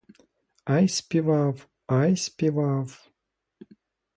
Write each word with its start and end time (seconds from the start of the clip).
Ай 0.65 0.87
співав, 0.87 1.67
ай 1.87 2.15
співав! 2.17 3.11